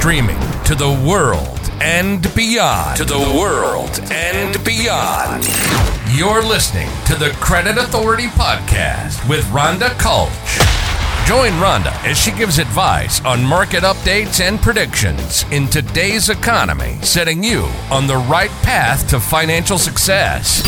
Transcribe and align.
Streaming 0.00 0.40
to 0.64 0.74
the 0.74 0.88
world 1.06 1.60
and 1.82 2.22
beyond. 2.34 2.96
To 2.96 3.04
the 3.04 3.18
world 3.38 4.00
and 4.10 4.64
beyond. 4.64 5.44
You're 6.16 6.42
listening 6.42 6.88
to 7.04 7.14
the 7.16 7.36
Credit 7.38 7.76
Authority 7.76 8.28
Podcast 8.28 9.28
with 9.28 9.44
Rhonda 9.48 9.90
Kulch. 9.98 10.30
Join 11.28 11.52
Rhonda 11.60 11.92
as 12.02 12.16
she 12.16 12.30
gives 12.30 12.58
advice 12.58 13.22
on 13.26 13.44
market 13.44 13.82
updates 13.82 14.40
and 14.40 14.58
predictions 14.58 15.44
in 15.52 15.66
today's 15.66 16.30
economy, 16.30 16.98
setting 17.02 17.44
you 17.44 17.68
on 17.90 18.06
the 18.06 18.16
right 18.16 18.50
path 18.62 19.06
to 19.10 19.20
financial 19.20 19.76
success. 19.76 20.62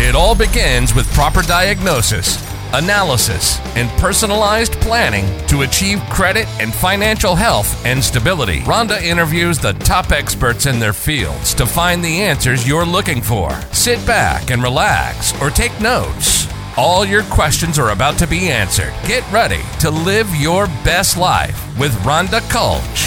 It 0.00 0.16
all 0.16 0.34
begins 0.34 0.92
with 0.92 1.06
proper 1.14 1.42
diagnosis, 1.42 2.45
analysis, 2.74 3.58
and 3.76 3.88
personalized 4.00 4.72
planning 4.80 5.24
to 5.48 5.62
achieve 5.62 6.00
credit 6.10 6.46
and 6.60 6.74
financial 6.74 7.34
health 7.34 7.84
and 7.84 8.02
stability. 8.02 8.60
Rhonda 8.60 9.00
interviews 9.02 9.58
the 9.58 9.72
top 9.74 10.12
experts 10.12 10.66
in 10.66 10.78
their 10.78 10.92
fields 10.92 11.54
to 11.54 11.66
find 11.66 12.04
the 12.04 12.20
answers 12.20 12.66
you're 12.66 12.84
looking 12.84 13.20
for. 13.22 13.50
Sit 13.72 14.04
back 14.06 14.50
and 14.50 14.62
relax 14.62 15.40
or 15.40 15.50
take 15.50 15.78
notes. 15.80 16.46
All 16.76 17.04
your 17.04 17.22
questions 17.24 17.78
are 17.78 17.90
about 17.90 18.18
to 18.18 18.26
be 18.26 18.48
answered. 18.48 18.92
Get 19.06 19.30
ready 19.32 19.62
to 19.80 19.90
live 19.90 20.28
your 20.34 20.66
best 20.84 21.16
life 21.16 21.78
with 21.78 21.92
Rhonda 22.00 22.40
Kulch. 22.50 23.06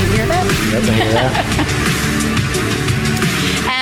You 0.00 0.16
hear 0.16 0.26
that? 0.26 1.94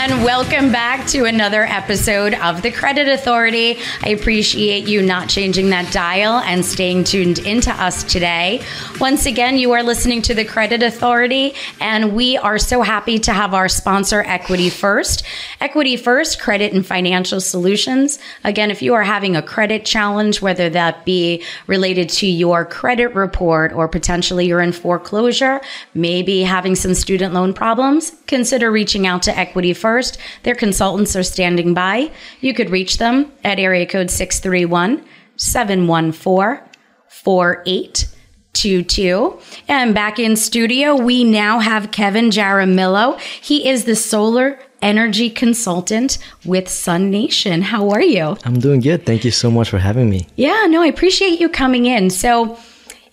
and 0.08 0.22
welcome 0.22 0.70
back 0.70 1.04
to 1.08 1.24
another 1.24 1.64
episode 1.64 2.32
of 2.34 2.62
the 2.62 2.70
Credit 2.70 3.08
Authority. 3.08 3.76
I 4.04 4.10
appreciate 4.10 4.86
you 4.86 5.02
not 5.02 5.28
changing 5.28 5.70
that 5.70 5.92
dial 5.92 6.34
and 6.34 6.64
staying 6.64 7.02
tuned 7.02 7.40
into 7.40 7.72
us 7.72 8.04
today. 8.04 8.62
Once 9.00 9.26
again, 9.26 9.58
you 9.58 9.72
are 9.72 9.82
listening 9.82 10.22
to 10.22 10.34
the 10.34 10.44
Credit 10.44 10.80
Authority, 10.80 11.54
and 11.80 12.14
we 12.14 12.36
are 12.36 12.56
so 12.56 12.82
happy 12.82 13.18
to 13.18 13.32
have 13.32 13.52
our 13.52 13.68
sponsor, 13.68 14.20
Equity 14.20 14.70
First. 14.70 15.24
Equity 15.60 15.96
First 15.96 16.40
Credit 16.40 16.72
and 16.72 16.86
Financial 16.86 17.40
Solutions. 17.40 18.20
Again, 18.44 18.70
if 18.70 18.82
you 18.82 18.94
are 18.94 19.02
having 19.02 19.34
a 19.34 19.42
credit 19.42 19.84
challenge, 19.84 20.40
whether 20.40 20.70
that 20.70 21.04
be 21.04 21.42
related 21.66 22.10
to 22.10 22.28
your 22.28 22.64
credit 22.64 23.12
report 23.16 23.72
or 23.72 23.88
potentially 23.88 24.46
you're 24.46 24.60
in 24.60 24.70
foreclosure, 24.70 25.60
maybe 25.94 26.42
having 26.42 26.76
some 26.76 26.94
student 26.94 27.34
loan 27.34 27.52
problems, 27.52 28.12
consider 28.26 28.70
reaching 28.70 29.06
out 29.06 29.22
to 29.24 29.36
Equity 29.36 29.72
First. 29.72 30.18
Their 30.42 30.54
consultants 30.54 31.16
are 31.16 31.22
standing 31.22 31.74
by. 31.74 32.10
You 32.40 32.54
could 32.54 32.70
reach 32.70 32.98
them 32.98 33.32
at 33.44 33.58
area 33.58 33.86
code 33.86 34.10
631 34.10 35.04
714 35.36 36.62
4822. 37.08 39.38
And 39.68 39.94
back 39.94 40.18
in 40.18 40.36
studio, 40.36 40.94
we 40.94 41.24
now 41.24 41.58
have 41.58 41.90
Kevin 41.90 42.30
Jaramillo. 42.30 43.20
He 43.20 43.68
is 43.68 43.84
the 43.84 43.96
solar 43.96 44.58
energy 44.82 45.30
consultant 45.30 46.18
with 46.44 46.66
SUNation. 46.66 47.62
How 47.62 47.90
are 47.90 48.02
you? 48.02 48.36
I'm 48.44 48.60
doing 48.60 48.80
good. 48.80 49.06
Thank 49.06 49.24
you 49.24 49.30
so 49.30 49.50
much 49.50 49.70
for 49.70 49.78
having 49.78 50.10
me. 50.10 50.26
Yeah, 50.36 50.66
no, 50.68 50.82
I 50.82 50.86
appreciate 50.86 51.40
you 51.40 51.48
coming 51.48 51.86
in. 51.86 52.10
So, 52.10 52.58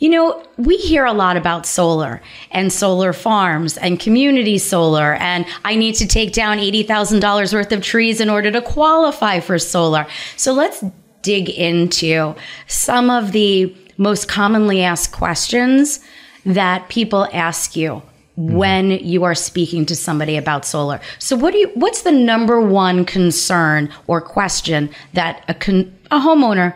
you 0.03 0.09
know, 0.09 0.43
we 0.57 0.75
hear 0.75 1.05
a 1.05 1.13
lot 1.13 1.37
about 1.37 1.65
solar 1.65 2.21
and 2.51 2.73
solar 2.73 3.13
farms 3.13 3.77
and 3.77 4.01
community 4.01 4.57
solar, 4.57 5.13
and 5.13 5.45
I 5.63 5.75
need 5.75 5.95
to 5.95 6.05
take 6.05 6.33
down 6.33 6.57
$80,000 6.57 7.53
worth 7.53 7.71
of 7.71 7.81
trees 7.81 8.19
in 8.19 8.29
order 8.29 8.51
to 8.51 8.61
qualify 8.61 9.39
for 9.39 9.57
solar. 9.57 10.05
So 10.35 10.51
let's 10.51 10.83
dig 11.21 11.49
into 11.49 12.35
some 12.67 13.09
of 13.09 13.31
the 13.31 13.73
most 13.97 14.27
commonly 14.27 14.83
asked 14.83 15.13
questions 15.13 16.01
that 16.45 16.89
people 16.89 17.29
ask 17.31 17.77
you 17.77 18.01
mm-hmm. 18.37 18.55
when 18.55 18.91
you 18.91 19.23
are 19.23 19.35
speaking 19.35 19.85
to 19.85 19.95
somebody 19.95 20.35
about 20.35 20.65
solar. 20.65 20.99
So 21.17 21.37
what 21.37 21.53
do 21.53 21.59
you 21.59 21.71
what's 21.75 22.01
the 22.01 22.11
number 22.11 22.59
one 22.59 23.05
concern 23.05 23.89
or 24.07 24.19
question 24.19 24.89
that 25.13 25.45
a 25.47 25.53
con, 25.53 25.97
a 26.11 26.19
homeowner 26.19 26.75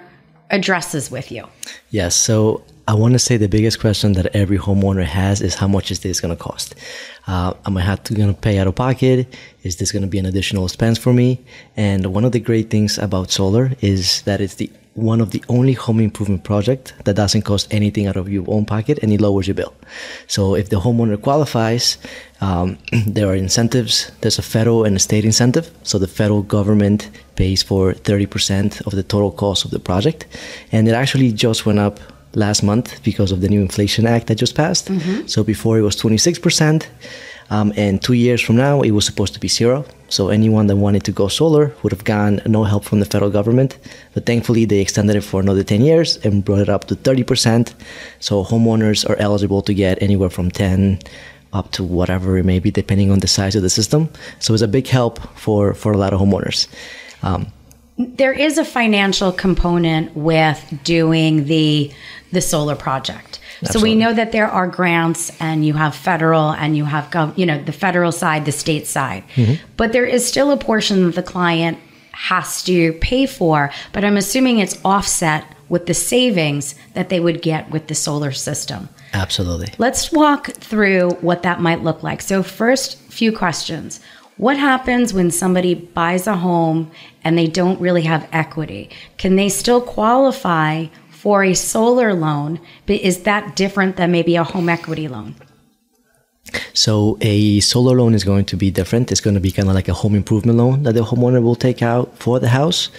addresses 0.50 1.12
with 1.12 1.30
you? 1.30 1.46
Yes, 1.90 2.16
so 2.16 2.64
I 2.90 2.94
want 2.94 3.16
to 3.16 3.20
say 3.20 3.36
the 3.36 3.50
biggest 3.50 3.82
question 3.82 4.14
that 4.14 4.28
every 4.34 4.58
homeowner 4.58 5.04
has 5.04 5.42
is 5.42 5.56
how 5.56 5.68
much 5.68 5.92
is 5.92 6.00
this 6.00 6.22
going 6.22 6.34
to 6.34 6.42
cost? 6.42 6.74
Uh, 7.28 7.54
am 7.66 7.76
I 7.76 7.82
have 7.82 8.02
to 8.04 8.14
going 8.14 8.34
to 8.34 8.40
pay 8.40 8.60
out 8.60 8.68
of 8.68 8.76
pocket? 8.76 9.28
Is 9.64 9.76
this 9.76 9.92
going 9.92 10.04
to 10.04 10.08
be 10.08 10.18
an 10.18 10.26
additional 10.26 10.64
expense 10.64 10.98
for 10.98 11.12
me? 11.12 11.44
And 11.76 12.06
one 12.06 12.24
of 12.24 12.32
the 12.32 12.40
great 12.40 12.70
things 12.70 12.98
about 12.98 13.30
solar 13.30 13.74
is 13.82 14.22
that 14.22 14.40
it's 14.40 14.56
the 14.56 14.72
one 14.94 15.20
of 15.22 15.30
the 15.32 15.44
only 15.50 15.74
home 15.74 16.00
improvement 16.00 16.44
project 16.44 16.94
that 17.04 17.16
doesn't 17.16 17.44
cost 17.44 17.72
anything 17.72 18.08
out 18.08 18.16
of 18.16 18.30
your 18.30 18.44
own 18.48 18.66
pocket 18.66 18.98
and 19.04 19.14
it 19.14 19.22
lowers 19.22 19.48
your 19.48 19.54
bill. 19.54 19.74
So 20.26 20.56
if 20.56 20.70
the 20.70 20.78
homeowner 20.78 21.22
qualifies, 21.22 21.98
um, 22.40 22.80
there 23.06 23.28
are 23.28 23.36
incentives. 23.36 24.10
There's 24.22 24.40
a 24.40 24.42
federal 24.42 24.86
and 24.86 24.96
a 24.96 25.00
state 25.00 25.26
incentive. 25.26 25.70
So 25.84 26.00
the 26.00 26.08
federal 26.08 26.42
government 26.42 27.12
pays 27.36 27.62
for 27.62 27.94
30% 27.94 28.88
of 28.88 28.94
the 28.94 29.04
total 29.04 29.32
cost 29.32 29.66
of 29.66 29.72
the 29.72 29.80
project. 29.80 30.26
And 30.72 30.88
it 30.88 30.94
actually 30.94 31.32
just 31.34 31.66
went 31.66 31.80
up 31.80 32.00
last 32.34 32.64
month 32.64 33.02
because 33.04 33.32
of 33.32 33.42
the 33.42 33.50
new 33.50 33.62
Inflation 33.62 34.06
Act 34.06 34.28
that 34.28 34.36
just 34.36 34.56
passed. 34.56 34.88
Mm-hmm. 34.90 35.28
So 35.28 35.44
before 35.44 35.78
it 35.78 35.82
was 35.82 35.96
26%. 35.96 36.86
Um, 37.50 37.72
and 37.78 38.02
two 38.02 38.14
years 38.14 38.42
from 38.42 38.58
now, 38.58 38.82
it 38.82 38.92
was 38.92 39.06
supposed 39.06 39.34
to 39.34 39.40
be 39.40 39.48
zero. 39.48 39.86
So 40.10 40.30
anyone 40.30 40.68
that 40.68 40.76
wanted 40.76 41.04
to 41.06 41.12
go 41.12 41.28
solar 41.28 41.74
would 41.82 41.92
have 41.92 42.04
gotten 42.04 42.42
no 42.46 42.64
help 42.64 42.84
from 42.84 43.00
the 43.00 43.06
federal 43.06 43.32
government. 43.32 43.78
But 44.14 44.26
thankfully, 44.26 44.66
they 44.66 44.80
extended 44.80 45.16
it 45.16 45.22
for 45.22 45.40
another 45.40 45.64
10 45.64 45.82
years 45.82 46.18
and 46.26 46.44
brought 46.44 46.60
it 46.60 46.70
up 46.70 46.86
to 46.88 46.96
30%. 46.96 47.74
So 48.20 48.44
homeowners 48.44 49.10
are 49.10 49.16
eligible 49.16 49.62
to 49.62 49.74
get 49.74 50.02
anywhere 50.02 50.30
from 50.30 50.52
10 50.52 51.00
up 51.54 51.72
to 51.72 51.84
whatever 51.84 52.38
it 52.38 52.44
may 52.44 52.60
be, 52.60 52.72
depending 52.72 53.12
on 53.12 53.20
the 53.20 53.28
size 53.28 53.56
of 53.56 53.64
the 53.64 53.70
system. 53.70 54.10
So 54.40 54.54
it's 54.54 54.64
a 54.64 54.68
big 54.68 54.88
help 54.88 55.20
for, 55.38 55.74
for 55.74 55.94
a 55.94 55.98
lot 55.98 56.14
of 56.14 56.20
homeowners. 56.20 56.68
Um, 57.24 57.52
there 57.98 58.34
is 58.34 58.58
a 58.58 58.66
financial 58.66 59.32
component 59.32 60.16
with 60.16 60.80
doing 60.84 61.46
the 61.46 61.92
the 62.32 62.42
solar 62.42 62.76
project. 62.76 63.40
Absolutely. 63.62 63.80
So 63.80 63.84
we 63.84 63.96
know 63.96 64.14
that 64.14 64.32
there 64.32 64.48
are 64.48 64.68
grants 64.68 65.32
and 65.40 65.66
you 65.66 65.74
have 65.74 65.96
federal 65.96 66.52
and 66.52 66.78
you 66.78 66.86
have 66.86 67.10
gov- 67.10 67.38
you 67.38 67.46
know 67.46 67.62
the 67.64 67.72
federal 67.72 68.12
side, 68.12 68.46
the 68.46 68.52
state 68.52 68.86
side. 68.86 69.24
Mm-hmm. 69.36 69.66
But 69.78 69.94
there 69.94 70.06
is 70.06 70.28
still 70.28 70.52
a 70.52 70.58
portion 70.58 71.06
that 71.06 71.16
the 71.16 71.24
client 71.24 71.80
has 72.12 72.64
to 72.64 72.94
pay 72.94 73.26
for, 73.26 73.72
but 73.94 74.04
I'm 74.04 74.18
assuming 74.18 74.60
it's 74.60 74.80
offset 74.84 75.46
with 75.70 75.86
the 75.86 75.94
savings 75.94 76.76
that 76.94 77.10
they 77.10 77.20
would 77.20 77.42
get 77.42 77.70
with 77.72 77.88
the 77.88 77.96
solar 77.96 78.32
system. 78.32 78.90
Absolutely. 79.14 79.74
Let's 79.78 80.12
walk 80.12 80.48
through 80.48 81.12
what 81.22 81.44
that 81.44 81.62
might 81.62 81.84
look 81.84 82.04
like. 82.04 82.22
So 82.22 82.44
first 82.44 82.98
few 83.12 83.32
questions. 83.32 84.00
What 84.38 84.58
happens 84.58 85.14
when 85.16 85.32
somebody 85.32 85.74
buys 85.74 86.28
a 86.28 86.36
home 86.36 86.92
and 87.24 87.36
they 87.36 87.48
don't 87.48 87.82
really 87.82 88.04
have 88.04 88.30
equity? 88.32 88.90
Can 89.18 89.36
they 89.36 89.50
still 89.50 89.82
qualify 89.82 90.86
for 91.10 91.44
a 91.44 91.56
solar 91.56 92.14
loan? 92.14 92.60
But 92.86 93.02
is 93.02 93.24
that 93.24 93.56
different 93.56 93.98
than 93.98 94.12
maybe 94.12 94.36
a 94.36 94.44
home 94.44 94.70
equity 94.70 95.08
loan? 95.08 95.36
So 96.74 97.18
a 97.20 97.60
solar 97.62 97.98
loan 97.98 98.14
is 98.14 98.24
going 98.24 98.46
to 98.46 98.56
be 98.56 98.70
different. 98.70 99.12
It's 99.12 99.22
going 99.22 99.34
to 99.34 99.40
be 99.40 99.52
kind 99.52 99.68
of 99.68 99.76
like 99.76 99.88
a 99.88 99.94
home 99.94 100.16
improvement 100.16 100.58
loan 100.60 100.84
that 100.84 100.94
the 100.94 101.02
homeowner 101.02 101.42
will 101.42 101.56
take 101.56 101.82
out 101.82 102.16
for 102.18 102.40
the 102.40 102.48
house. 102.48 102.90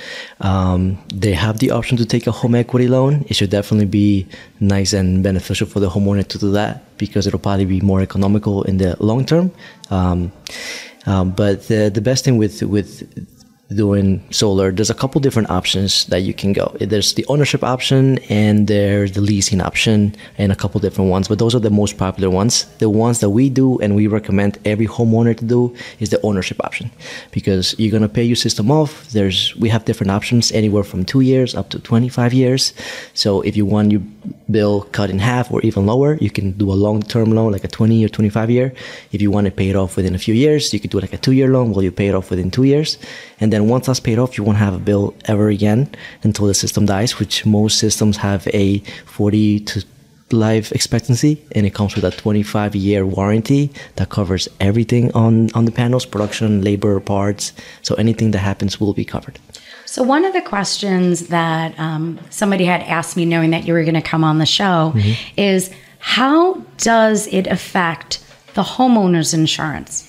Um, 0.41 0.99
they 1.15 1.33
have 1.33 1.61
the 1.61 1.71
option 1.71 1.97
to 1.99 2.05
take 2.05 2.27
a 2.27 2.33
home 2.33 2.57
equity 2.57 2.89
loan. 2.89 3.25
It 3.29 3.35
should 3.35 3.51
definitely 3.51 3.87
be 3.87 4.27
nice 4.61 4.93
and 4.93 5.23
beneficial 5.23 5.67
for 5.67 5.81
the 5.81 5.89
homeowner 5.89 6.27
to 6.27 6.39
do 6.39 6.51
that 6.53 6.99
because 6.99 7.27
it'll 7.27 7.39
probably 7.39 7.65
be 7.65 7.81
more 7.81 8.01
economical 8.01 8.65
in 8.65 8.79
the 8.79 8.97
long 9.03 9.25
term. 9.25 9.53
Um, 9.91 10.33
um, 11.09 11.31
but 11.31 11.67
the, 11.69 11.91
the 11.93 12.01
best 12.01 12.25
thing 12.25 12.37
with 12.37 12.63
with 12.63 13.03
doing 13.75 14.23
solar, 14.31 14.73
there's 14.73 14.89
a 14.89 14.95
couple 14.95 15.21
different 15.21 15.51
options 15.51 16.07
that 16.07 16.21
you 16.21 16.33
can 16.33 16.53
go. 16.53 16.75
There's 16.81 17.15
the 17.15 17.27
ownership 17.27 17.63
option 17.63 18.19
and 18.31 18.67
there's 18.67 19.13
the 19.13 19.21
leasing 19.21 19.61
option 19.61 20.15
and 20.39 20.51
a 20.51 20.57
couple 20.57 20.81
different 20.81 21.11
ones, 21.11 21.29
but 21.29 21.39
those 21.39 21.55
are 21.55 21.61
the 21.61 21.71
most 21.71 21.99
popular 21.99 22.31
ones. 22.31 22.65
The 22.79 22.89
ones 22.89 23.21
that 23.21 23.31
we 23.31 23.51
do 23.51 23.79
and 23.81 23.95
we 23.95 24.07
recommend 24.07 24.59
every 24.65 24.87
homeowner 24.87 25.37
to 25.37 25.45
do 25.45 25.75
is 26.01 26.09
the 26.09 26.21
ownership 26.23 26.65
option 26.65 26.91
because 27.31 27.79
you're 27.79 27.91
going 27.91 28.03
to 28.03 28.09
pay 28.09 28.25
your 28.25 28.37
system 28.37 28.71
off. 28.71 29.09
There's, 29.11 29.55
we 29.57 29.69
have 29.69 29.85
different 29.85 30.13
options 30.13 30.51
anywhere 30.53 30.85
from 30.85 31.05
two 31.05 31.21
years 31.21 31.55
up 31.55 31.69
to 31.71 31.79
25 31.79 32.33
years. 32.33 32.73
So 33.13 33.43
if 33.43 33.55
you 33.55 33.67
want 33.67 33.93
your 33.93 34.03
bill 34.51 34.83
cut 34.93 35.11
in 35.11 35.19
half 35.19 35.53
or 35.53 35.61
even 35.61 35.85
lower, 35.85 36.15
you 36.15 36.31
can 36.31 36.53
do 36.53 36.73
a 36.73 36.75
long-term 36.75 37.33
loan, 37.33 37.53
like 37.53 37.65
a 37.65 37.69
20 37.69 38.05
or 38.05 38.09
25 38.09 38.51
year. 38.51 38.73
If 39.13 39.21
you 39.21 39.31
want 39.31 39.45
to 39.45 39.51
pay 39.51 39.69
it 39.69 39.77
off 39.77 39.97
within 39.97 40.15
a 40.15 40.19
few 40.19 40.35
years, 40.35 40.73
you 40.73 40.81
could 40.81 40.91
do 40.91 41.01
like 41.01 41.13
a 41.13 41.19
two 41.19 41.33
year 41.33 41.49
loan 41.49 41.73
while 41.73 41.83
you 41.83 41.93
pay 41.93 42.09
it 42.09 42.15
off 42.15 42.31
within 42.31 42.51
two 42.51 42.65
years. 42.65 42.99
And 43.41 43.53
then 43.53 43.58
then 43.59 43.69
once 43.69 43.87
that's 43.87 44.01
paid 44.01 44.19
off, 44.19 44.39
you 44.39 44.45
won't 44.45 44.59
have 44.59 44.75
a 44.75 44.79
bill 44.79 45.15
ever 45.25 45.49
again 45.49 45.91
until 46.23 46.47
the 46.47 46.55
system 46.55 46.87
dies, 46.87 47.19
which 47.19 47.45
most 47.45 47.79
systems 47.79 48.17
have 48.19 48.47
a 48.55 48.79
40 49.07 49.61
to 49.61 49.85
life 50.31 50.71
expectancy 50.73 51.43
and 51.53 51.65
it 51.67 51.73
comes 51.73 51.95
with 51.95 52.05
a 52.05 52.11
25 52.11 52.77
year 52.77 53.07
warranty 53.07 53.71
that 53.97 54.11
covers 54.11 54.47
everything 54.61 55.11
on, 55.13 55.51
on 55.53 55.65
the 55.65 55.73
panels 55.73 56.05
production 56.05 56.61
labor 56.61 57.01
parts 57.01 57.55
so 57.81 57.95
anything 57.95 58.31
that 58.33 58.41
happens 58.41 58.79
will 58.79 58.93
be 58.93 59.07
covered 59.07 59.39
so 59.87 60.03
one 60.03 60.27
of 60.27 60.35
the 60.35 60.43
questions 60.43 61.29
that 61.29 61.73
um, 61.79 62.21
somebody 62.29 62.67
had 62.67 62.83
asked 62.83 63.17
me 63.17 63.25
knowing 63.25 63.53
that 63.53 63.67
you 63.67 63.73
were 63.73 63.85
going 63.85 63.95
to 63.95 64.03
come 64.03 64.23
on 64.23 64.37
the 64.37 64.45
show 64.45 64.93
mm-hmm. 64.95 65.41
is 65.41 65.71
How 65.99 66.55
does 66.77 67.27
it 67.29 67.47
affect 67.47 68.23
the 68.55 68.63
homeowner's 68.63 69.35
insurance? 69.35 70.08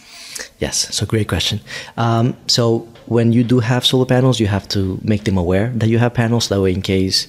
Yes, 0.60 0.94
so 0.94 1.06
great 1.06 1.28
question. 1.28 1.62
Um, 1.96 2.36
so 2.48 2.88
when 3.06 3.32
you 3.32 3.44
do 3.44 3.60
have 3.60 3.86
solar 3.86 4.06
panels, 4.06 4.40
you 4.40 4.48
have 4.48 4.68
to 4.70 5.00
make 5.04 5.24
them 5.24 5.38
aware 5.38 5.72
that 5.76 5.88
you 5.88 5.98
have 6.00 6.14
panels. 6.14 6.50
That 6.50 6.62
way, 6.62 6.74
in 6.74 6.82
case 6.82 7.28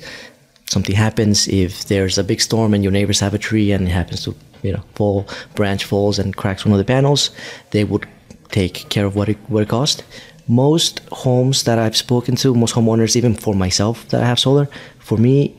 something 0.66 0.96
happens, 0.96 1.48
if 1.48 1.86
there's 1.86 2.18
a 2.18 2.24
big 2.24 2.40
storm 2.40 2.74
and 2.74 2.82
your 2.82 2.92
neighbors 2.92 3.20
have 3.20 3.32
a 3.32 3.38
tree 3.38 3.70
and 3.72 3.86
it 3.86 3.92
happens 3.92 4.24
to 4.24 4.34
you 4.62 4.72
know 4.72 4.82
fall, 4.94 5.26
branch 5.54 5.84
falls 5.84 6.18
and 6.18 6.36
cracks 6.36 6.64
one 6.64 6.72
of 6.72 6.78
the 6.78 6.84
panels, 6.84 7.30
they 7.70 7.84
would 7.84 8.06
take 8.50 8.88
care 8.88 9.06
of 9.06 9.14
what 9.14 9.28
it 9.28 9.38
what 9.48 9.62
it 9.62 9.68
cost. 9.68 10.02
Most 10.48 11.00
homes 11.12 11.62
that 11.62 11.78
I've 11.78 11.96
spoken 11.96 12.34
to, 12.36 12.54
most 12.54 12.74
homeowners, 12.74 13.14
even 13.14 13.34
for 13.34 13.54
myself 13.54 14.08
that 14.08 14.22
I 14.22 14.26
have 14.26 14.40
solar, 14.40 14.68
for 14.98 15.16
me, 15.16 15.54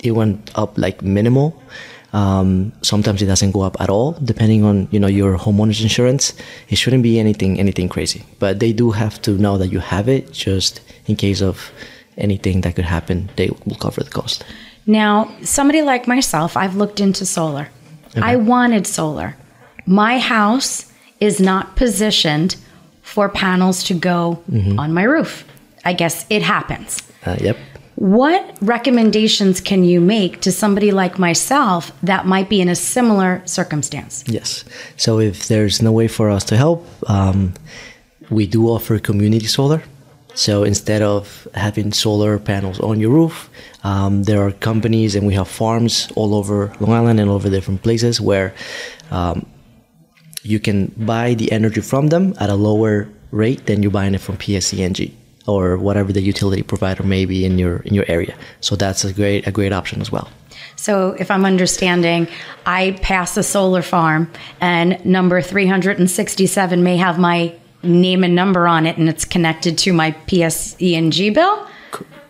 it 0.00 0.10
went 0.10 0.50
up 0.56 0.76
like 0.76 1.02
minimal. 1.02 1.62
Um, 2.12 2.72
sometimes 2.82 3.22
it 3.22 3.26
doesn't 3.26 3.52
go 3.52 3.62
up 3.62 3.80
at 3.80 3.88
all, 3.88 4.12
depending 4.22 4.64
on 4.64 4.86
you 4.90 5.00
know 5.00 5.06
your 5.06 5.38
homeowner's 5.38 5.80
insurance. 5.80 6.34
It 6.68 6.76
shouldn't 6.76 7.02
be 7.02 7.18
anything 7.18 7.58
anything 7.58 7.88
crazy, 7.88 8.22
but 8.38 8.60
they 8.60 8.72
do 8.72 8.90
have 8.90 9.20
to 9.22 9.32
know 9.38 9.56
that 9.58 9.68
you 9.68 9.78
have 9.80 10.08
it, 10.08 10.32
just 10.32 10.80
in 11.06 11.16
case 11.16 11.40
of 11.40 11.72
anything 12.18 12.60
that 12.62 12.76
could 12.76 12.84
happen. 12.84 13.30
They 13.36 13.48
will 13.64 13.76
cover 13.76 14.02
the 14.02 14.10
cost. 14.10 14.44
Now, 14.86 15.32
somebody 15.42 15.80
like 15.82 16.06
myself, 16.06 16.56
I've 16.56 16.76
looked 16.76 17.00
into 17.00 17.24
solar. 17.24 17.68
I 18.20 18.36
wanted 18.36 18.86
solar. 18.86 19.36
My 19.86 20.18
house 20.18 20.92
is 21.18 21.40
not 21.40 21.76
positioned 21.76 22.56
for 23.00 23.28
panels 23.30 23.84
to 23.84 23.94
go 23.94 24.42
on 24.78 24.92
my 24.92 25.04
roof. 25.04 25.44
I 25.84 25.94
guess 25.94 26.26
it 26.28 26.42
happens. 26.42 27.00
Uh, 27.24 27.36
yep. 27.40 27.56
What 28.02 28.58
recommendations 28.60 29.60
can 29.60 29.84
you 29.84 30.00
make 30.00 30.40
to 30.40 30.50
somebody 30.50 30.90
like 30.90 31.20
myself 31.20 31.92
that 32.02 32.26
might 32.26 32.48
be 32.48 32.60
in 32.60 32.68
a 32.68 32.74
similar 32.74 33.40
circumstance? 33.44 34.24
Yes. 34.26 34.64
So 34.96 35.20
if 35.20 35.46
there's 35.46 35.80
no 35.80 35.92
way 35.92 36.08
for 36.08 36.28
us 36.28 36.42
to 36.46 36.56
help, 36.56 36.84
um, 37.08 37.54
we 38.28 38.48
do 38.48 38.66
offer 38.66 38.98
community 38.98 39.46
solar. 39.46 39.84
So 40.34 40.64
instead 40.64 41.00
of 41.00 41.46
having 41.54 41.92
solar 41.92 42.40
panels 42.40 42.80
on 42.80 42.98
your 42.98 43.12
roof, 43.12 43.48
um, 43.84 44.24
there 44.24 44.44
are 44.44 44.50
companies 44.50 45.14
and 45.14 45.24
we 45.24 45.34
have 45.34 45.46
farms 45.46 46.10
all 46.16 46.34
over 46.34 46.74
Long 46.80 46.94
Island 46.94 47.20
and 47.20 47.30
over 47.30 47.48
different 47.48 47.84
places 47.84 48.20
where 48.20 48.52
um, 49.12 49.46
you 50.42 50.58
can 50.58 50.92
buy 50.96 51.34
the 51.34 51.52
energy 51.52 51.80
from 51.80 52.08
them 52.08 52.34
at 52.40 52.50
a 52.50 52.56
lower 52.56 53.08
rate 53.30 53.66
than 53.66 53.80
you're 53.80 53.92
buying 53.92 54.16
it 54.16 54.20
from 54.20 54.38
PSE&G 54.38 55.16
or 55.46 55.76
whatever 55.76 56.12
the 56.12 56.20
utility 56.22 56.62
provider 56.62 57.02
may 57.02 57.24
be 57.24 57.44
in 57.44 57.58
your 57.58 57.76
in 57.78 57.94
your 57.94 58.04
area. 58.08 58.34
So 58.60 58.76
that's 58.76 59.04
a 59.04 59.12
great 59.12 59.46
a 59.46 59.50
great 59.52 59.72
option 59.72 60.00
as 60.00 60.10
well. 60.12 60.28
So, 60.76 61.10
if 61.18 61.30
I'm 61.30 61.44
understanding, 61.44 62.26
I 62.66 62.98
pass 63.02 63.36
a 63.36 63.42
solar 63.42 63.82
farm 63.82 64.30
and 64.60 65.04
number 65.04 65.40
367 65.42 66.82
may 66.82 66.96
have 66.96 67.18
my 67.18 67.54
name 67.82 68.24
and 68.24 68.34
number 68.34 68.66
on 68.66 68.86
it 68.86 68.96
and 68.96 69.08
it's 69.08 69.24
connected 69.24 69.76
to 69.78 69.92
my 69.92 70.12
PSE&G 70.26 71.30
bill, 71.30 71.66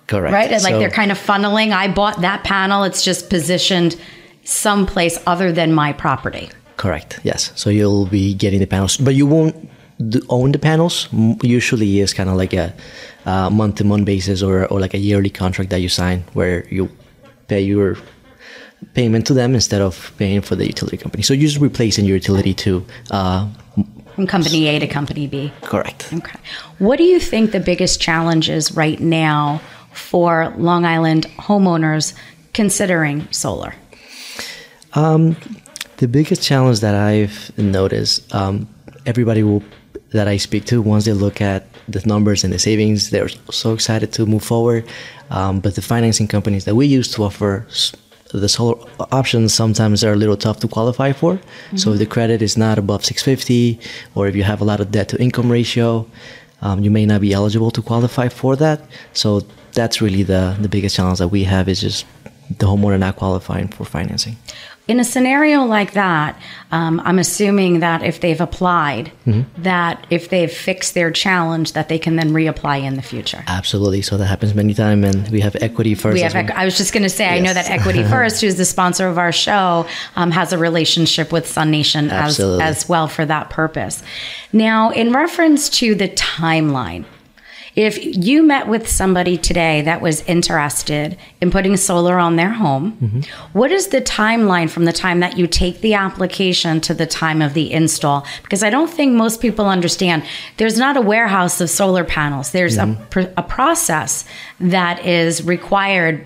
Correct. 0.06 0.32
right? 0.32 0.50
And 0.50 0.62
like 0.62 0.72
So- 0.74 0.78
they're 0.78 0.90
kind 0.90 1.12
of 1.12 1.18
funneling. 1.18 1.72
I 1.72 1.88
bought 1.88 2.20
that 2.22 2.42
panel, 2.44 2.84
it's 2.84 3.02
just 3.02 3.30
positioned 3.30 3.96
someplace 4.44 5.18
other 5.26 5.52
than 5.52 5.72
my 5.72 5.92
property. 5.92 6.50
Correct. 6.76 7.20
Yes. 7.22 7.52
So 7.54 7.70
you'll 7.70 8.06
be 8.06 8.34
getting 8.34 8.60
the 8.60 8.66
panels, 8.66 8.96
but 8.96 9.14
you 9.14 9.26
won't 9.26 9.68
own 10.28 10.52
the 10.52 10.58
panels. 10.58 11.08
Usually, 11.42 12.00
is 12.00 12.14
kind 12.14 12.28
of 12.28 12.36
like 12.36 12.52
a 12.52 12.72
uh, 13.26 13.50
month-to-month 13.50 14.04
basis 14.04 14.42
or 14.42 14.66
or 14.66 14.80
like 14.80 14.94
a 14.94 14.98
yearly 14.98 15.30
contract 15.30 15.70
that 15.70 15.80
you 15.80 15.88
sign, 15.88 16.24
where 16.34 16.66
you 16.68 16.88
pay 17.48 17.60
your 17.60 17.96
payment 18.94 19.26
to 19.26 19.34
them 19.34 19.54
instead 19.54 19.80
of 19.80 20.12
paying 20.18 20.42
for 20.42 20.56
the 20.56 20.66
utility 20.66 20.96
company. 20.96 21.22
So 21.22 21.34
you're 21.34 21.48
just 21.48 21.60
replacing 21.60 22.04
your 22.04 22.16
utility 22.16 22.54
to. 22.54 22.84
Uh, 23.10 23.46
From 24.14 24.26
company 24.26 24.66
A 24.68 24.78
to 24.78 24.86
company 24.86 25.26
B. 25.26 25.52
correct. 25.62 26.12
Okay. 26.12 26.38
What 26.78 26.98
do 26.98 27.04
you 27.04 27.20
think 27.20 27.52
the 27.52 27.60
biggest 27.60 28.00
challenge 28.00 28.50
is 28.50 28.72
right 28.76 29.00
now 29.00 29.60
for 29.92 30.52
Long 30.58 30.84
Island 30.84 31.26
homeowners 31.38 32.14
considering 32.52 33.28
solar? 33.30 33.74
The 36.02 36.08
biggest 36.08 36.42
challenge 36.42 36.80
that 36.80 36.96
I've 36.96 37.56
noticed, 37.56 38.34
um, 38.34 38.66
everybody 39.06 39.42
will 39.44 39.62
that 40.12 40.28
I 40.28 40.36
speak 40.36 40.64
to, 40.66 40.80
once 40.82 41.04
they 41.04 41.12
look 41.12 41.40
at 41.40 41.66
the 41.88 42.02
numbers 42.06 42.44
and 42.44 42.52
the 42.52 42.58
savings, 42.58 43.10
they're 43.10 43.28
so 43.50 43.72
excited 43.72 44.12
to 44.14 44.26
move 44.26 44.44
forward. 44.44 44.84
Um, 45.30 45.60
but 45.60 45.74
the 45.74 45.82
financing 45.82 46.28
companies 46.28 46.64
that 46.66 46.74
we 46.74 46.86
use 46.86 47.10
to 47.12 47.24
offer 47.24 47.66
the 48.32 48.48
solar 48.48 48.78
options 49.10 49.52
sometimes 49.52 50.02
are 50.02 50.12
a 50.12 50.16
little 50.16 50.36
tough 50.36 50.60
to 50.60 50.68
qualify 50.68 51.12
for. 51.12 51.38
So 51.76 51.92
if 51.92 51.98
the 51.98 52.06
credit 52.06 52.40
is 52.42 52.56
not 52.56 52.78
above 52.78 53.04
650, 53.04 53.78
or 54.14 54.26
if 54.26 54.34
you 54.34 54.42
have 54.42 54.60
a 54.60 54.64
lot 54.64 54.80
of 54.80 54.90
debt 54.90 55.08
to 55.10 55.20
income 55.20 55.52
ratio, 55.52 56.06
um, 56.62 56.80
you 56.80 56.90
may 56.90 57.04
not 57.04 57.20
be 57.20 57.32
eligible 57.32 57.70
to 57.72 57.82
qualify 57.82 58.28
for 58.28 58.56
that. 58.56 58.80
So 59.12 59.42
that's 59.72 60.00
really 60.00 60.22
the 60.22 60.56
the 60.60 60.68
biggest 60.68 60.96
challenge 60.96 61.18
that 61.18 61.28
we 61.28 61.44
have 61.44 61.68
is 61.68 61.80
just 61.80 62.06
the 62.58 62.66
homeowner 62.66 62.98
not 62.98 63.16
qualifying 63.16 63.68
for 63.68 63.84
financing. 63.84 64.36
In 64.92 65.00
a 65.00 65.04
scenario 65.04 65.64
like 65.64 65.92
that, 65.92 66.38
um, 66.70 67.00
I'm 67.02 67.18
assuming 67.18 67.80
that 67.80 68.02
if 68.02 68.20
they've 68.20 68.42
applied, 68.42 69.10
that 69.56 70.06
if 70.10 70.28
they've 70.28 70.52
fixed 70.52 70.92
their 70.92 71.10
challenge, 71.10 71.72
that 71.72 71.88
they 71.88 71.98
can 71.98 72.16
then 72.16 72.32
reapply 72.32 72.82
in 72.82 72.96
the 72.96 73.00
future. 73.00 73.42
Absolutely. 73.46 74.02
So 74.02 74.18
that 74.18 74.26
happens 74.26 74.54
many 74.54 74.74
times, 74.74 75.06
and 75.06 75.30
we 75.30 75.40
have 75.40 75.56
equity 75.62 75.94
first. 75.94 76.12
We 76.12 76.20
have. 76.20 76.34
well. 76.34 76.50
I 76.54 76.66
was 76.66 76.76
just 76.76 76.92
going 76.92 77.04
to 77.04 77.08
say. 77.08 77.26
I 77.26 77.38
know 77.38 77.54
that 77.54 77.70
Equity 77.70 78.04
First, 78.16 78.42
who's 78.42 78.56
the 78.56 78.66
sponsor 78.66 79.08
of 79.08 79.16
our 79.16 79.32
show, 79.32 79.86
um, 80.14 80.30
has 80.30 80.52
a 80.52 80.58
relationship 80.58 81.32
with 81.32 81.46
SUNation 81.46 82.10
as 82.10 82.38
as 82.38 82.86
well 82.86 83.08
for 83.08 83.24
that 83.24 83.48
purpose. 83.48 84.02
Now, 84.52 84.90
in 84.90 85.10
reference 85.14 85.70
to 85.80 85.94
the 85.94 86.10
timeline, 86.10 87.06
if 87.74 87.98
you 88.04 88.42
met 88.42 88.68
with 88.68 88.86
somebody 88.86 89.38
today 89.38 89.80
that 89.82 90.02
was 90.02 90.20
interested 90.24 91.16
in 91.40 91.50
putting 91.50 91.76
solar 91.78 92.18
on 92.18 92.36
their 92.36 92.50
home, 92.50 92.92
Mm-hmm. 93.02 93.20
what 93.58 93.72
is 93.72 93.88
the 93.88 94.00
timeline 94.02 94.68
from 94.68 94.84
the 94.84 94.92
time 94.92 95.20
that 95.20 95.38
you 95.38 95.46
take 95.46 95.80
the 95.80 95.94
application 95.94 96.80
to 96.82 96.92
the 96.94 97.06
time 97.06 97.40
of 97.40 97.54
the 97.54 97.72
install? 97.72 98.26
Because 98.42 98.62
I 98.62 98.68
don't 98.70 98.90
think 98.90 99.14
most 99.14 99.40
people 99.40 99.66
understand 99.68 100.22
there's 100.58 100.76
not 100.76 100.96
a 100.96 101.00
warehouse 101.00 101.60
of 101.60 101.70
solar 101.70 102.04
panels. 102.04 102.52
There's 102.52 102.76
a, 102.76 102.94
pr- 103.10 103.32
a 103.36 103.42
process 103.42 104.24
that 104.60 105.04
is 105.06 105.42
required, 105.44 106.24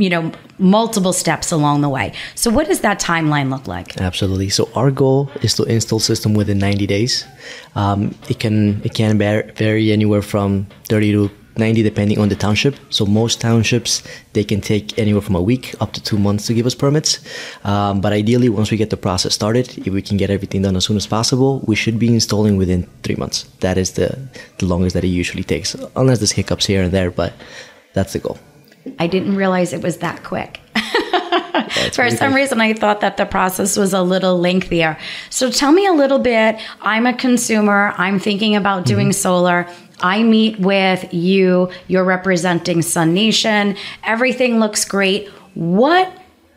you 0.00 0.10
know, 0.10 0.32
multiple 0.58 1.12
steps 1.12 1.52
along 1.52 1.80
the 1.80 1.88
way. 1.88 2.12
So, 2.34 2.50
what 2.50 2.66
does 2.66 2.80
that 2.80 3.00
timeline 3.00 3.50
look 3.50 3.66
like? 3.66 4.00
Absolutely. 4.00 4.48
So 4.48 4.68
our 4.74 4.90
goal 4.90 5.30
is 5.42 5.54
to 5.54 5.64
install 5.64 6.00
system 6.00 6.34
within 6.34 6.58
90 6.58 6.86
days. 6.86 7.24
Um, 7.74 8.14
it 8.28 8.40
can 8.40 8.82
it 8.84 8.94
can 8.94 9.18
vary 9.18 9.92
anywhere 9.92 10.22
from 10.22 10.66
30 10.88 11.12
to 11.12 11.30
90 11.58 11.82
depending 11.82 12.18
on 12.18 12.28
the 12.28 12.36
township. 12.36 12.76
So 12.90 13.06
most 13.06 13.40
townships 13.40 14.02
they 14.34 14.44
can 14.44 14.60
take 14.60 14.98
anywhere 14.98 15.22
from 15.22 15.34
a 15.34 15.42
week 15.42 15.74
up 15.80 15.92
to 15.94 16.02
two 16.02 16.18
months 16.18 16.46
to 16.46 16.54
give 16.54 16.66
us 16.66 16.74
permits. 16.74 17.18
Um, 17.64 18.00
but 18.00 18.12
ideally, 18.12 18.48
once 18.48 18.70
we 18.70 18.76
get 18.76 18.90
the 18.90 18.96
process 18.96 19.34
started, 19.34 19.78
if 19.78 19.92
we 19.92 20.02
can 20.02 20.16
get 20.16 20.30
everything 20.30 20.62
done 20.62 20.76
as 20.76 20.84
soon 20.84 20.96
as 20.96 21.06
possible, 21.06 21.60
we 21.66 21.76
should 21.76 21.98
be 21.98 22.12
installing 22.12 22.56
within 22.56 22.86
three 23.02 23.16
months. 23.16 23.44
That 23.60 23.78
is 23.78 23.92
the 23.92 24.18
the 24.58 24.66
longest 24.66 24.94
that 24.94 25.04
it 25.04 25.08
usually 25.08 25.44
takes, 25.44 25.74
unless 25.96 26.18
there's 26.18 26.32
hiccups 26.32 26.66
here 26.66 26.82
and 26.82 26.92
there. 26.92 27.10
But 27.10 27.32
that's 27.94 28.12
the 28.12 28.18
goal. 28.18 28.38
I 28.98 29.06
didn't 29.06 29.36
realize 29.36 29.72
it 29.72 29.82
was 29.82 29.98
that 29.98 30.22
quick. 30.24 30.60
For 31.92 32.02
pretty 32.02 32.16
some 32.16 32.34
reason, 32.34 32.60
I 32.60 32.72
thought 32.74 33.00
that 33.00 33.16
the 33.16 33.26
process 33.26 33.76
was 33.76 33.92
a 33.92 34.02
little 34.02 34.38
lengthier. 34.38 34.96
So 35.30 35.50
tell 35.50 35.72
me 35.72 35.86
a 35.86 35.92
little 35.92 36.18
bit. 36.18 36.56
I'm 36.80 37.06
a 37.06 37.14
consumer, 37.14 37.92
I'm 37.96 38.18
thinking 38.18 38.54
about 38.56 38.76
Mm-hmm. 38.84 38.94
doing 38.94 39.12
solar. 39.12 39.66
I 40.00 40.22
meet 40.22 40.60
with 40.60 41.12
you, 41.12 41.70
you're 41.88 42.04
representing 42.04 42.78
SUNation. 42.80 43.76
Everything 44.04 44.58
looks 44.60 44.84
great. 44.84 45.28
What 45.54 46.12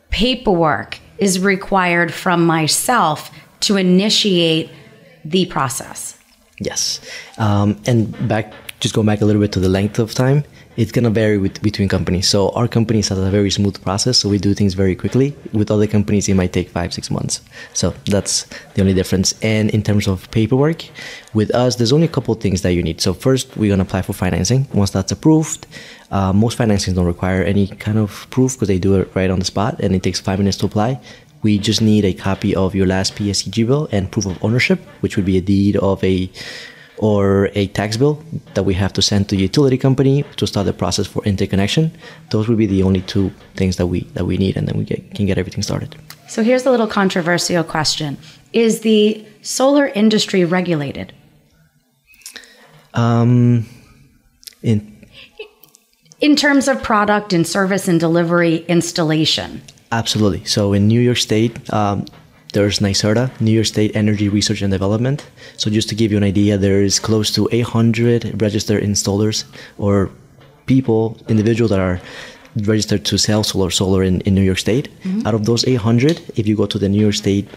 paperwork 0.09 0.99
is 1.17 1.39
required 1.39 2.13
from 2.13 2.45
myself 2.45 3.31
to 3.61 3.77
initiate 3.77 4.69
the 5.23 5.45
process? 5.45 6.17
Yes. 6.59 6.99
Um, 7.37 7.81
and 7.85 8.11
back, 8.27 8.53
just 8.81 8.93
going 8.93 9.07
back 9.07 9.21
a 9.21 9.25
little 9.25 9.41
bit 9.41 9.53
to 9.53 9.59
the 9.61 9.69
length 9.69 9.99
of 9.99 10.13
time, 10.13 10.43
it's 10.77 10.91
to 10.91 11.09
vary 11.09 11.37
with, 11.37 11.61
between 11.61 11.89
companies. 11.89 12.29
So 12.29 12.49
our 12.51 12.67
company 12.67 12.99
has 12.99 13.11
a 13.11 13.29
very 13.29 13.49
smooth 13.49 13.81
process, 13.81 14.17
so 14.17 14.29
we 14.29 14.37
do 14.37 14.53
things 14.53 14.73
very 14.73 14.95
quickly. 14.95 15.35
With 15.51 15.71
other 15.71 15.87
companies, 15.87 16.29
it 16.29 16.35
might 16.35 16.53
take 16.53 16.69
five, 16.69 16.93
six 16.93 17.11
months. 17.11 17.41
So 17.73 17.93
that's 18.05 18.45
the 18.73 18.81
only 18.81 18.93
difference. 18.93 19.33
And 19.41 19.69
in 19.71 19.83
terms 19.83 20.07
of 20.07 20.29
paperwork, 20.31 20.85
with 21.33 21.53
us, 21.53 21.75
there's 21.75 21.91
only 21.91 22.05
a 22.05 22.11
couple 22.11 22.33
things 22.35 22.61
that 22.61 22.73
you 22.73 22.83
need. 22.83 23.01
So 23.01 23.13
first, 23.13 23.57
we're 23.57 23.75
to 23.75 23.81
apply 23.81 24.03
for 24.03 24.13
financing. 24.13 24.67
Once 24.73 24.91
that's 24.91 25.11
approved, 25.11 25.67
uh, 26.11 26.33
most 26.33 26.57
financings 26.57 26.95
don't 26.95 27.05
require 27.05 27.43
any 27.43 27.67
kind 27.67 27.97
of 27.97 28.27
proof 28.29 28.53
because 28.53 28.67
they 28.67 28.79
do 28.79 28.95
it 28.99 29.09
right 29.15 29.29
on 29.29 29.39
the 29.39 29.45
spot, 29.45 29.79
and 29.79 29.93
it 29.95 30.03
takes 30.03 30.19
five 30.19 30.39
minutes 30.39 30.57
to 30.57 30.65
apply. 30.65 30.99
We 31.41 31.57
just 31.57 31.81
need 31.81 32.03
a 32.05 32.13
copy 32.13 32.55
of 32.55 32.75
your 32.75 32.85
last 32.85 33.15
PSEG 33.15 33.65
bill 33.65 33.87
and 33.91 34.11
proof 34.11 34.25
of 34.25 34.43
ownership, 34.43 34.79
which 34.99 35.15
would 35.15 35.25
be 35.25 35.37
a 35.37 35.41
deed 35.41 35.77
of 35.77 36.03
a 36.03 36.29
or 36.99 37.49
a 37.55 37.67
tax 37.67 37.95
bill 37.97 38.21
that 38.53 38.63
we 38.63 38.73
have 38.73 38.91
to 38.93 39.01
send 39.01 39.29
to 39.29 39.35
the 39.35 39.41
utility 39.41 39.77
company 39.77 40.23
to 40.35 40.45
start 40.45 40.65
the 40.65 40.73
process 40.73 41.07
for 41.07 41.23
interconnection. 41.23 41.91
Those 42.29 42.47
would 42.49 42.57
be 42.57 42.65
the 42.65 42.83
only 42.83 43.01
two 43.01 43.31
things 43.55 43.77
that 43.77 43.87
we 43.87 44.01
that 44.13 44.25
we 44.25 44.37
need, 44.37 44.57
and 44.57 44.67
then 44.67 44.77
we 44.77 44.83
get, 44.83 45.15
can 45.15 45.25
get 45.25 45.37
everything 45.37 45.63
started. 45.63 45.95
So 46.27 46.43
here's 46.43 46.65
a 46.65 46.71
little 46.71 46.87
controversial 46.87 47.63
question 47.63 48.17
Is 48.53 48.81
the 48.81 49.25
solar 49.41 49.87
industry 49.87 50.43
regulated? 50.45 51.13
Um, 52.93 53.65
in 54.61 55.05
In 56.19 56.35
terms 56.35 56.67
of 56.67 56.83
product 56.83 57.31
and 57.31 57.47
service 57.47 57.87
and 57.87 57.99
delivery 57.99 58.65
installation? 58.67 59.61
Absolutely. 59.91 60.43
So 60.45 60.73
in 60.73 60.87
New 60.87 60.99
York 60.99 61.17
State, 61.17 61.73
um, 61.73 62.05
there's 62.53 62.79
NYSERDA, 62.79 63.39
New 63.39 63.51
York 63.51 63.67
State 63.67 63.95
Energy 63.95 64.27
Research 64.27 64.61
and 64.61 64.71
Development. 64.71 65.25
So 65.57 65.69
just 65.69 65.89
to 65.89 65.95
give 65.95 66.11
you 66.11 66.17
an 66.17 66.23
idea, 66.23 66.57
there 66.57 66.81
is 66.81 66.99
close 66.99 67.31
to 67.31 67.47
800 67.51 68.41
registered 68.41 68.83
installers 68.83 69.43
or 69.77 70.09
people, 70.65 71.17
individuals 71.27 71.69
that 71.69 71.79
are 71.79 72.01
registered 72.63 73.05
to 73.05 73.17
sell 73.17 73.43
solar 73.43 73.69
solar 73.69 74.01
in, 74.03 74.21
in 74.21 74.33
New 74.33 74.41
York 74.41 74.57
State. 74.57 74.89
Out 75.25 75.35
of 75.35 75.45
those 75.45 75.63
800, 75.67 76.19
if 76.35 76.47
you 76.47 76.55
go 76.55 76.65
to 76.65 76.79
the 76.79 76.89
New 76.89 76.99
York 76.99 77.13
State 77.13 77.47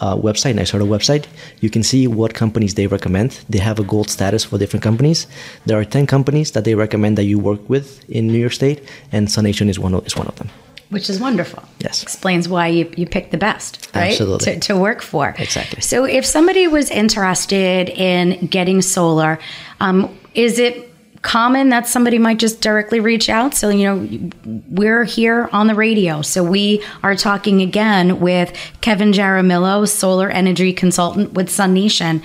uh, 0.00 0.16
website, 0.16 0.54
NYSERDA 0.54 0.86
website, 0.86 1.26
you 1.60 1.70
can 1.70 1.82
see 1.82 2.06
what 2.06 2.34
companies 2.34 2.74
they 2.74 2.86
recommend. 2.86 3.30
They 3.48 3.58
have 3.58 3.78
a 3.78 3.84
gold 3.84 4.10
status 4.10 4.44
for 4.44 4.58
different 4.58 4.82
companies. 4.82 5.26
There 5.64 5.78
are 5.78 5.84
10 5.84 6.06
companies 6.06 6.52
that 6.52 6.64
they 6.64 6.74
recommend 6.74 7.16
that 7.18 7.24
you 7.24 7.38
work 7.38 7.66
with 7.68 8.08
in 8.10 8.26
New 8.26 8.38
York 8.38 8.52
State, 8.52 8.82
and 9.10 9.28
SUNation 9.28 9.68
is 9.68 9.78
one 9.78 9.94
of, 9.94 10.06
is 10.06 10.14
one 10.14 10.26
of 10.26 10.36
them. 10.36 10.50
Which 10.92 11.08
is 11.08 11.18
wonderful. 11.18 11.64
Yes. 11.78 12.02
Explains 12.02 12.50
why 12.50 12.66
you, 12.66 12.92
you 12.98 13.06
picked 13.06 13.30
the 13.30 13.38
best, 13.38 13.88
right? 13.94 14.10
Absolutely. 14.10 14.54
To, 14.54 14.60
to 14.60 14.76
work 14.76 15.00
for. 15.00 15.34
Exactly. 15.38 15.80
So 15.80 16.04
if 16.04 16.26
somebody 16.26 16.68
was 16.68 16.90
interested 16.90 17.88
in 17.88 18.46
getting 18.48 18.82
solar, 18.82 19.38
um, 19.80 20.14
is 20.34 20.58
it 20.58 20.90
common 21.22 21.70
that 21.70 21.88
somebody 21.88 22.18
might 22.18 22.38
just 22.38 22.60
directly 22.60 23.00
reach 23.00 23.30
out? 23.30 23.54
So, 23.54 23.70
you 23.70 23.86
know, 23.86 24.30
we're 24.68 25.04
here 25.04 25.48
on 25.50 25.66
the 25.66 25.74
radio. 25.74 26.20
So 26.20 26.44
we 26.44 26.84
are 27.02 27.16
talking 27.16 27.62
again 27.62 28.20
with 28.20 28.54
Kevin 28.82 29.12
Jaramillo, 29.12 29.88
solar 29.88 30.28
energy 30.28 30.74
consultant 30.74 31.32
with 31.32 31.48
SUNation. 31.48 32.22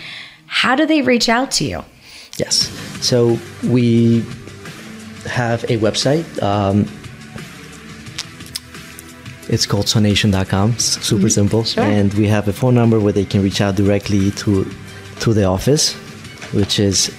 How 0.47 0.75
do 0.75 0.85
they 0.85 1.01
reach 1.01 1.29
out 1.29 1.51
to 1.51 1.63
you? 1.63 1.85
Yes. 2.37 2.67
So 2.99 3.39
we 3.63 4.25
have 5.25 5.63
a 5.65 5.77
website. 5.77 6.25
Um, 6.43 6.85
it's 9.49 9.65
called 9.65 9.87
sunnation.com. 9.87 10.71
It's 10.71 11.01
super 11.05 11.29
simple. 11.29 11.63
Sure. 11.63 11.83
And 11.83 12.13
we 12.15 12.27
have 12.27 12.47
a 12.47 12.53
phone 12.53 12.75
number 12.75 12.99
where 12.99 13.13
they 13.13 13.25
can 13.25 13.41
reach 13.41 13.61
out 13.61 13.75
directly 13.75 14.31
to 14.31 14.65
to 15.21 15.33
the 15.33 15.45
office, 15.45 15.93
which 16.53 16.79
is 16.79 17.11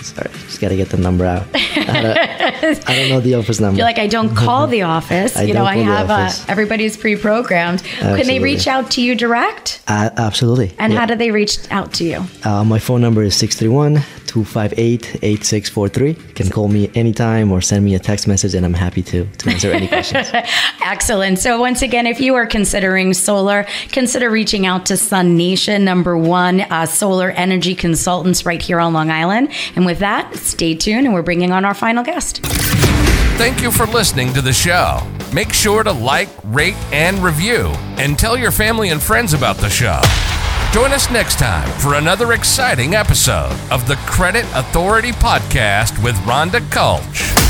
sorry, 0.00 0.30
just 0.46 0.60
gotta 0.60 0.76
get 0.76 0.88
the 0.88 0.96
number 0.96 1.24
out. 1.24 1.46
I 1.54 2.02
don't, 2.02 2.88
I 2.90 2.96
don't 2.96 3.08
know 3.08 3.20
the 3.20 3.34
office 3.40 3.60
number. 3.60 3.76
You're 3.78 3.86
like, 3.86 3.98
I 3.98 4.06
don't 4.08 4.34
call 4.34 4.66
the 4.66 4.82
office. 4.98 5.36
I 5.36 5.42
you 5.42 5.54
know, 5.54 5.60
don't 5.60 5.68
I 5.68 5.76
have 5.76 6.10
uh, 6.10 6.30
everybody's 6.48 6.96
pre-programmed. 6.96 7.82
Can 8.00 8.26
they 8.26 8.38
reach 8.40 8.66
out 8.66 8.90
to 8.92 9.00
you 9.02 9.14
direct? 9.14 9.80
uh, 9.88 10.10
absolutely. 10.16 10.74
And 10.78 10.92
Yeah. 10.92 11.00
how 11.00 11.06
do 11.06 11.14
they 11.14 11.30
reach 11.30 11.58
out 11.70 11.92
to 11.94 12.04
you? 12.04 12.24
Uh, 12.44 12.64
my 12.64 12.78
phone 12.78 13.00
number 13.00 13.22
is 13.22 13.36
631 13.36 14.02
258 14.32 15.16
8643. 15.22 16.08
You 16.08 16.34
can 16.34 16.48
call 16.48 16.68
me 16.68 16.90
anytime 16.94 17.52
or 17.52 17.60
send 17.60 17.84
me 17.84 17.94
a 17.94 17.98
text 17.98 18.26
message, 18.26 18.54
and 18.54 18.64
I'm 18.64 18.72
happy 18.72 19.02
to, 19.02 19.26
to 19.26 19.50
answer 19.50 19.70
any 19.70 19.86
questions. 19.88 20.30
Excellent. 20.82 21.38
So 21.38 21.60
once 21.60 21.82
again, 21.82 22.06
if 22.06 22.18
you 22.18 22.34
are 22.36 22.46
considering 22.46 23.12
solar, 23.12 23.66
consider 23.90 24.30
reaching 24.30 24.64
out 24.64 24.86
to 24.86 24.94
SUNation, 24.94 25.82
number 25.82 26.16
one 26.16 26.62
uh, 26.62 26.86
solar 26.86 27.30
energy 27.32 27.74
consultants 27.74 28.46
right 28.46 28.62
here 28.62 28.80
on 28.80 28.94
Long 28.94 29.10
Island. 29.10 29.50
And 29.76 29.84
with 29.84 29.98
that, 29.98 30.34
stay 30.36 30.74
tuned, 30.76 31.04
and 31.04 31.12
we're 31.12 31.20
bringing 31.20 31.52
on 31.52 31.66
our 31.66 31.74
final 31.74 32.02
guest. 32.02 32.38
Thank 33.36 33.60
you 33.60 33.70
for 33.70 33.84
listening 33.84 34.32
to 34.32 34.40
the 34.40 34.54
show. 34.54 35.06
Make 35.34 35.52
sure 35.52 35.82
to 35.82 35.92
like, 35.92 36.30
rate, 36.44 36.76
and 36.90 37.18
review, 37.18 37.66
and 37.98 38.18
tell 38.18 38.38
your 38.38 38.50
family 38.50 38.88
and 38.88 39.02
friends 39.02 39.34
about 39.34 39.58
the 39.58 39.68
show. 39.68 40.00
Join 40.72 40.92
us 40.92 41.10
next 41.10 41.38
time 41.38 41.68
for 41.80 41.96
another 41.96 42.32
exciting 42.32 42.94
episode 42.94 43.52
of 43.70 43.86
the 43.86 43.96
Credit 44.06 44.46
Authority 44.54 45.10
Podcast 45.12 46.02
with 46.02 46.14
Rhonda 46.20 46.60
Kulch. 46.70 47.41